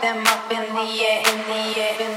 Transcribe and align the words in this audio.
them 0.00 0.26
up 0.26 0.50
in 0.50 0.74
the 0.74 0.88
air, 1.04 1.22
in 1.26 1.38
the 1.48 1.80
air. 1.80 2.07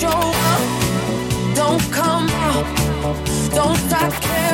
show 0.00 0.08
up, 0.08 1.54
don't 1.54 1.92
come 1.92 2.26
out, 2.30 2.64
don't 3.54 3.76
stop 3.76 4.10
caring. 4.22 4.49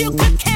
you 0.00 0.10
could 0.12 0.49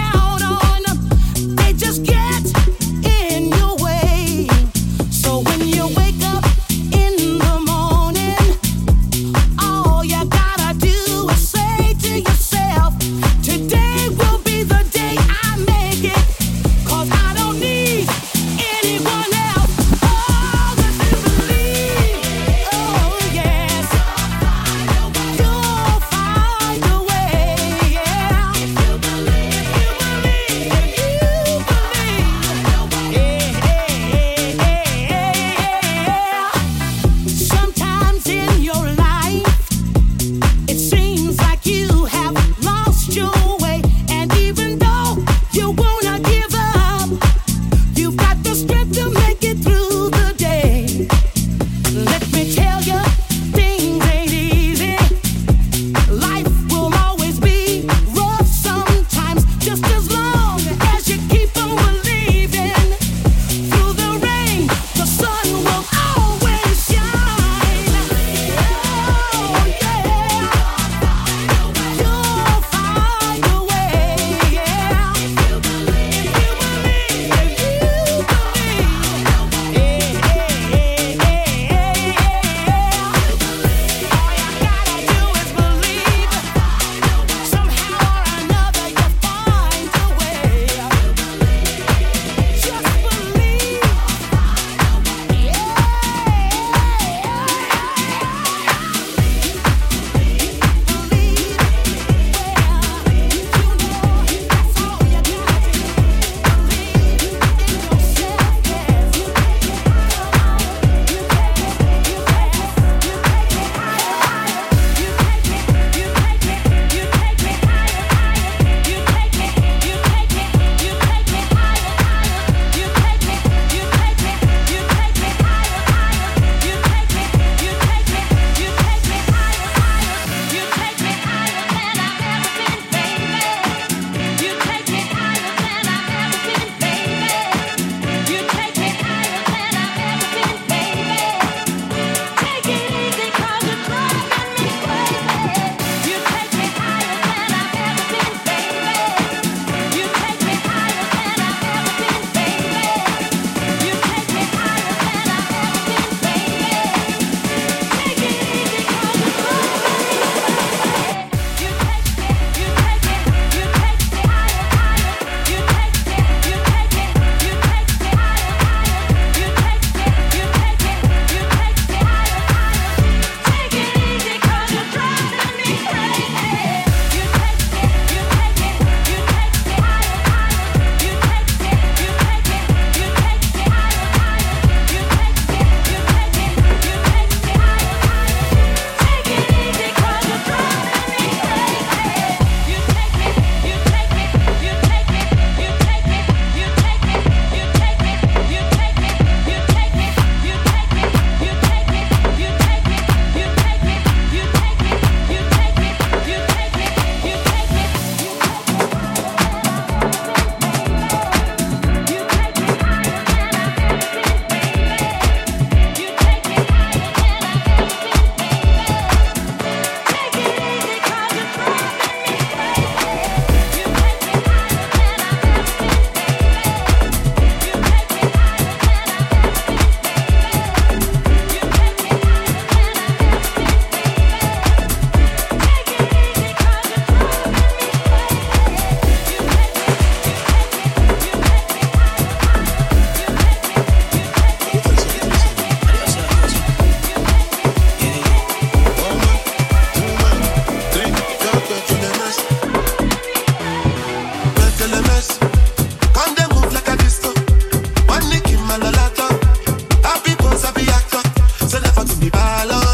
calor. 262.66 262.93